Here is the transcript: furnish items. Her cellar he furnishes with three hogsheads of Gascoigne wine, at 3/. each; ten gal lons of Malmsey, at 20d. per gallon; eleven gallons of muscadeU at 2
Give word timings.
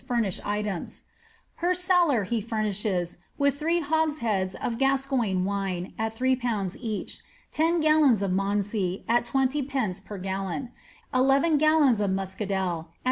furnish 0.07 0.39
items. 0.43 1.03
Her 1.57 1.75
cellar 1.75 2.23
he 2.23 2.41
furnishes 2.41 3.19
with 3.37 3.59
three 3.59 3.81
hogsheads 3.81 4.55
of 4.55 4.79
Gascoigne 4.79 5.45
wine, 5.45 5.93
at 5.99 6.15
3/. 6.15 6.75
each; 6.81 7.19
ten 7.51 7.79
gal 7.81 8.01
lons 8.01 8.23
of 8.23 8.31
Malmsey, 8.31 9.03
at 9.07 9.27
20d. 9.27 10.03
per 10.03 10.17
gallon; 10.17 10.71
eleven 11.13 11.59
gallons 11.59 11.99
of 11.99 12.09
muscadeU 12.09 12.85
at 12.85 12.85
2 12.85 12.85